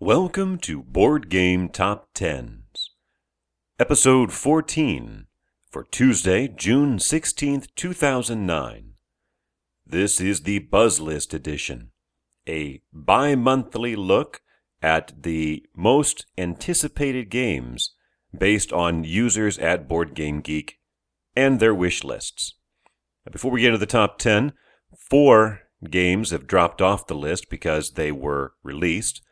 Welcome 0.00 0.58
to 0.58 0.84
Board 0.84 1.28
Game 1.28 1.68
Top 1.70 2.10
Tens, 2.14 2.92
Episode 3.80 4.32
14 4.32 5.26
for 5.72 5.82
Tuesday, 5.82 6.46
June 6.46 6.98
16th, 6.98 7.66
2009. 7.74 8.92
This 9.84 10.20
is 10.20 10.42
the 10.42 10.60
Buzz 10.60 11.00
List 11.00 11.34
edition, 11.34 11.90
a 12.48 12.80
bi 12.92 13.34
monthly 13.34 13.96
look 13.96 14.40
at 14.80 15.24
the 15.24 15.66
most 15.74 16.26
anticipated 16.38 17.28
games 17.28 17.92
based 18.32 18.72
on 18.72 19.02
users 19.02 19.58
at 19.58 19.88
Board 19.88 20.14
Game 20.14 20.40
Geek 20.42 20.78
and 21.34 21.58
their 21.58 21.74
wish 21.74 22.04
lists. 22.04 22.54
Before 23.28 23.50
we 23.50 23.62
get 23.62 23.74
into 23.74 23.78
the 23.78 23.86
top 23.86 24.20
10, 24.20 24.52
four 25.10 25.62
games 25.90 26.30
have 26.30 26.46
dropped 26.46 26.80
off 26.80 27.08
the 27.08 27.16
list 27.16 27.50
because 27.50 27.94
they 27.94 28.12
were 28.12 28.52
released. 28.62 29.22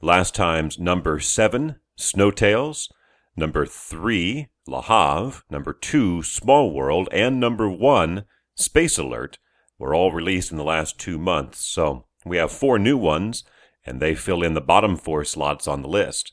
Last 0.00 0.32
time's 0.32 0.78
number 0.78 1.18
7, 1.18 1.74
Snowtails, 1.98 2.88
number 3.36 3.66
3, 3.66 4.46
Le 4.68 4.82
Havre, 4.82 5.42
number 5.50 5.72
2, 5.72 6.22
Small 6.22 6.72
World, 6.72 7.08
and 7.10 7.40
number 7.40 7.68
1, 7.68 8.24
Space 8.54 8.96
Alert 8.96 9.38
were 9.76 9.96
all 9.96 10.12
released 10.12 10.52
in 10.52 10.56
the 10.56 10.62
last 10.62 11.00
two 11.00 11.18
months. 11.18 11.66
So 11.66 12.06
we 12.24 12.36
have 12.36 12.52
four 12.52 12.78
new 12.78 12.96
ones, 12.96 13.42
and 13.84 13.98
they 13.98 14.14
fill 14.14 14.44
in 14.44 14.54
the 14.54 14.60
bottom 14.60 14.96
four 14.96 15.24
slots 15.24 15.66
on 15.66 15.82
the 15.82 15.88
list. 15.88 16.32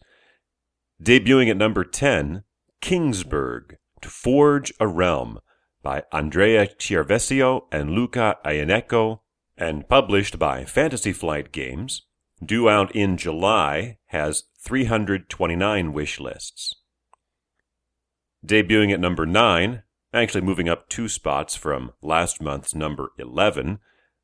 Debuting 1.04 1.50
at 1.50 1.58
number 1.58 1.84
10, 1.84 2.44
Kingsburg, 2.84 3.78
To 4.02 4.10
Forge 4.10 4.74
a 4.80 4.88
Realm, 4.88 5.40
by 5.82 6.04
Andrea 6.12 6.68
Chiarvesio 6.68 7.62
and 7.72 7.92
Luca 7.92 8.38
Iennaco, 8.46 9.22
and 9.58 9.90
published 9.90 10.38
by 10.38 10.66
Fantasy 10.66 11.14
Flight 11.14 11.52
Games, 11.52 12.04
due 12.44 12.70
out 12.70 12.96
in 12.96 13.18
July, 13.18 13.98
has 14.08 14.44
329 14.60 15.94
wish 15.94 16.20
lists. 16.20 16.76
Debuting 18.46 18.94
at 18.94 19.00
number 19.00 19.26
9, 19.26 19.84
actually 20.14 20.42
moving 20.42 20.70
up 20.70 20.88
two 20.90 21.08
spots 21.08 21.56
from 21.56 21.92
last 22.02 22.42
month's 22.42 22.76
number 22.76 23.10
11, 23.18 23.80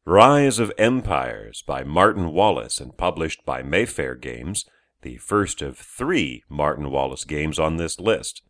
Rise 0.05 0.58
of 0.58 0.71
Empires 0.77 1.61
by 1.61 1.83
Martin 1.83 2.31
Wallace 2.31 2.80
and 2.80 2.97
published 2.97 3.45
by 3.45 3.61
Mayfair 3.61 4.16
Games, 4.16 4.66
the 5.02 5.17
first 5.17 5.61
of 5.61 5.77
three 5.77 6.43
Martin 6.49 6.89
Wallace 6.89 7.23
games 7.23 7.59
on 7.59 7.77
this 7.77 7.99
list. 7.99 8.41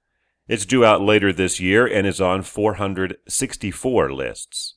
It's 0.48 0.66
due 0.66 0.84
out 0.84 1.02
later 1.02 1.32
this 1.32 1.60
year 1.60 1.86
and 1.86 2.06
is 2.06 2.22
on 2.22 2.42
464 2.42 4.14
lists. 4.14 4.76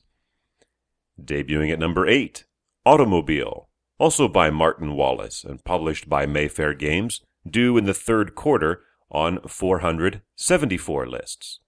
Debuting 1.21 1.71
at 1.71 1.79
number 1.79 2.07
8, 2.07 2.45
Automobile, 2.85 3.69
also 3.97 4.27
by 4.27 4.49
Martin 4.49 4.95
Wallace 4.95 5.43
and 5.43 5.63
published 5.63 6.09
by 6.09 6.25
Mayfair 6.25 6.73
Games, 6.73 7.21
due 7.49 7.77
in 7.77 7.85
the 7.85 7.93
third 7.93 8.35
quarter 8.35 8.81
on 9.11 9.39
474 9.47 11.07
lists. 11.07 11.59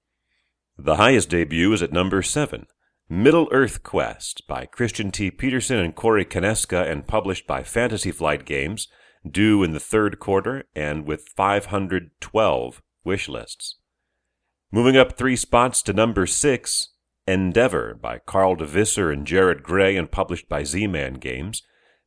The 0.77 0.95
highest 0.95 1.29
debut 1.29 1.73
is 1.73 1.81
at 1.81 1.93
number 1.93 2.21
7, 2.21 2.67
Middle 3.09 3.47
Earth 3.51 3.83
Quest 3.83 4.43
by 4.47 4.65
Christian 4.65 5.11
T. 5.11 5.31
Petersen 5.31 5.77
and 5.79 5.95
Corey 5.95 6.25
Konieczka 6.25 6.89
and 6.89 7.07
published 7.07 7.47
by 7.47 7.63
Fantasy 7.63 8.11
Flight 8.11 8.45
Games, 8.45 8.87
due 9.29 9.63
in 9.63 9.71
the 9.71 9.79
third 9.79 10.19
quarter 10.19 10.65
and 10.75 11.05
with 11.05 11.29
512 11.35 12.81
wish 13.03 13.29
lists. 13.29 13.77
Moving 14.71 14.97
up 14.97 15.17
three 15.17 15.35
spots 15.35 15.81
to 15.83 15.93
number 15.93 16.25
six, 16.25 16.89
Endeavor 17.25 17.93
by 17.93 18.19
Carl 18.19 18.55
de 18.55 18.65
Visser 18.65 19.11
and 19.11 19.25
Jarratt 19.25 19.63
Gray 19.63 19.97
and 19.97 20.09
published 20.09 20.47
by 20.47 20.63
Z-Man 20.63 21.15
Games. 21.15 21.61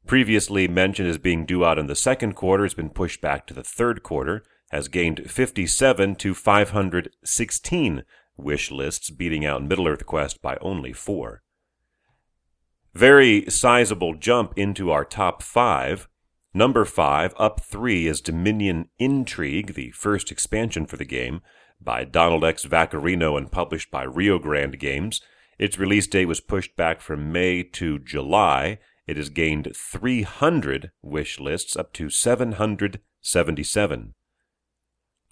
Previously 0.07 0.67
mentioned 0.67 1.09
as 1.09 1.19
being 1.19 1.47
due 1.47 1.65
out 1.65 1.79
in 1.79 1.87
the 1.87 1.95
second 1.95 2.35
quarter 2.35 2.65
has 2.65 2.75
been 2.75 2.91
pushed 2.91 3.21
back 3.21 3.47
to 3.47 3.55
the 3.55 3.63
third 3.63 4.03
quarter, 4.03 4.43
has 4.71 4.89
gained 4.89 5.31
57 5.31 6.15
to 6.17 6.35
516 6.35 8.05
wish 8.37 8.71
lists, 8.71 9.11
beating 9.11 9.45
out 9.45 9.63
Middle 9.63 9.87
Earth 9.87 10.07
Quest 10.07 10.41
by 10.43 10.57
only 10.61 10.93
four. 10.93 11.43
Very 12.95 13.45
sizable 13.49 14.15
jump 14.15 14.53
into 14.57 14.91
our 14.91 15.05
top 15.05 15.43
five. 15.43 16.09
Number 16.53 16.85
five, 16.85 17.33
up 17.39 17.61
three, 17.61 18.09
is 18.09 18.21
Dominion 18.21 18.89
Intrigue, 18.99 19.75
the 19.75 19.93
first 19.93 20.33
expansion 20.33 20.87
for 20.87 20.97
the 20.97 21.05
game 21.05 21.43
by 21.81 22.05
Donald 22.05 22.45
X. 22.45 22.65
Vaccarino 22.65 23.39
and 23.39 23.53
published 23.53 23.91
by 23.91 24.03
Rio 24.03 24.39
Grande 24.39 24.79
Games. 24.79 25.21
Its 25.59 25.79
release 25.79 26.07
date 26.07 26.27
was 26.27 26.41
pushed 26.41 26.75
back 26.77 27.01
from 27.01 27.31
May 27.31 27.63
to 27.63 27.99
July. 27.99 28.79
It 29.07 29.17
has 29.17 29.29
gained 29.29 29.73
300 29.75 30.93
wish 31.03 31.41
lists, 31.41 31.77
up 31.77 31.93
to 31.95 32.11
777. 32.11 34.15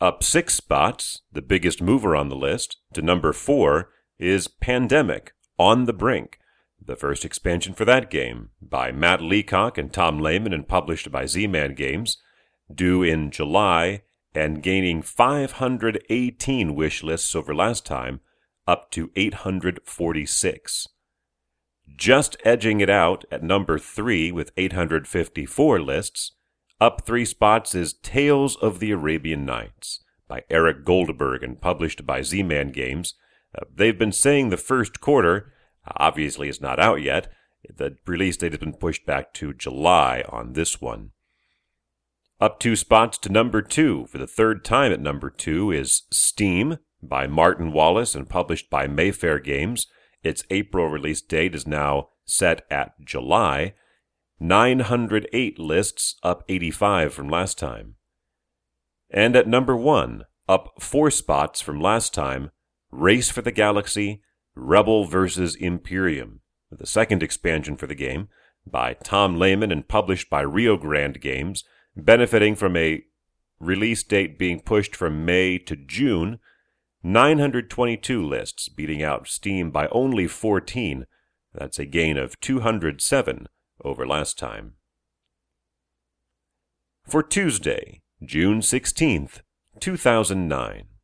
Up 0.01 0.23
six 0.23 0.55
spots, 0.55 1.23
the 1.33 1.43
biggest 1.43 1.83
mover 1.83 2.15
on 2.15 2.29
the 2.29 2.37
list, 2.37 2.77
to 2.93 3.03
number 3.03 3.33
four, 3.33 3.91
is 4.19 4.49
Pandemic 4.49 5.33
On 5.59 5.87
the 5.87 5.93
Brink, 5.93 6.39
the 6.81 6.97
first 6.97 7.25
expansion 7.25 7.75
for 7.75 7.85
that 7.85 8.11
game, 8.11 8.51
by 8.63 8.93
Matt 8.93 9.21
Leacock 9.21 9.77
and 9.77 9.93
Tom 9.93 10.21
Lehmann 10.21 10.53
and 10.53 10.69
published 10.69 11.11
by 11.11 11.27
Z 11.27 11.49
Man 11.49 11.75
Games, 11.75 12.19
due 12.73 13.03
in 13.03 13.31
July 13.31 14.03
and 14.35 14.63
gaining 14.63 15.03
518 15.03 16.75
wish 16.75 17.03
lists 17.03 17.35
over 17.35 17.55
last 17.55 17.85
time, 17.85 18.21
up 18.67 18.91
to 18.93 19.11
846. 19.17 20.89
Just 21.97 22.37
edging 22.45 22.81
it 22.81 22.91
out 22.91 23.25
at 23.31 23.43
number 23.43 23.79
3 23.79 24.33
with 24.33 24.53
854 24.57 25.81
lists, 25.81 26.33
up 26.81 27.05
three 27.05 27.25
spots 27.25 27.75
is 27.75 27.95
Tales 27.95 28.55
of 28.57 28.79
the 28.79 28.93
Arabian 28.93 29.45
Nights 29.45 30.05
by 30.29 30.45
Eric 30.49 30.85
Goldberg 30.85 31.43
and 31.43 31.61
published 31.61 32.07
by 32.07 32.23
Z 32.23 32.45
Man 32.45 32.71
Games. 32.71 33.15
Uh, 33.57 33.65
they've 33.75 33.99
been 33.99 34.13
saying 34.13 34.51
the 34.51 34.57
first 34.57 35.01
quarter, 35.01 35.53
obviously 35.97 36.49
it's 36.49 36.61
not 36.61 36.79
out 36.79 37.03
yet. 37.03 37.33
The 37.69 37.97
release 38.07 38.37
date 38.37 38.53
has 38.53 38.61
been 38.61 38.75
pushed 38.75 39.05
back 39.07 39.35
to 39.35 39.53
July 39.53 40.23
on 40.29 40.53
this 40.53 40.81
one. 40.81 41.11
Up 42.41 42.61
two 42.61 42.77
spots 42.77 43.19
to 43.19 43.29
number 43.29 43.61
two 43.61 44.07
for 44.07 44.19
the 44.19 44.27
third 44.29 44.65
time 44.65 44.93
at 44.93 45.01
number 45.01 45.31
two 45.31 45.73
is 45.73 46.03
Steam 46.13 46.79
by 47.03 47.27
Martin 47.27 47.73
Wallace 47.73 48.15
and 48.15 48.29
published 48.29 48.71
by 48.71 48.87
Mayfair 48.87 49.41
Games. 49.41 49.89
Its 50.23 50.45
April 50.51 50.89
release 50.89 51.21
date 51.21 51.55
is 51.55 51.67
now 51.67 52.09
set 52.25 52.67
at 52.71 53.05
July. 53.05 53.75
908 54.41 55.59
lists, 55.59 56.17
up 56.23 56.45
85 56.49 57.13
from 57.13 57.29
last 57.29 57.59
time. 57.59 57.97
And 59.11 59.35
at 59.35 59.49
number 59.49 59.77
one, 59.77 60.25
up 60.49 60.75
four 60.81 61.11
spots 61.11 61.61
from 61.61 61.81
last 61.81 62.15
time, 62.15 62.51
Race 62.91 63.31
for 63.31 63.43
the 63.43 63.53
Galaxy 63.53 64.23
Rebel 64.55 65.05
vs. 65.05 65.55
Imperium, 65.55 66.41
the 66.71 66.87
second 66.87 67.23
expansion 67.23 67.77
for 67.77 67.87
the 67.87 67.95
game, 67.95 68.29
by 68.67 68.95
Tom 68.95 69.39
Lehmann 69.39 69.73
and 69.73 69.89
published 69.89 70.29
by 70.29 70.41
Rio 70.41 70.77
Grande 70.77 71.21
Games 71.21 71.65
benefiting 71.97 72.55
from 72.55 72.77
a 72.77 73.03
release 73.61 74.03
date 74.03 74.39
being 74.39 74.61
pushed 74.61 74.95
from 74.95 75.25
May 75.25 75.59
to 75.59 75.77
June, 75.77 76.39
922 77.03 78.23
lists, 78.23 78.69
beating 78.69 79.03
out 79.03 79.29
Steam 79.29 79.71
by 79.71 79.87
only 79.89 80.27
14. 80.27 81.07
That's 81.55 81.79
a 81.79 81.87
gain 81.87 82.17
of 82.17 82.39
207 82.41 83.47
over 83.85 84.07
last 84.07 84.37
time. 84.37 84.75
For 87.07 87.23
Tuesday, 87.23 88.03
June 88.23 88.61
16th, 88.61 89.41
2009. 89.81 90.89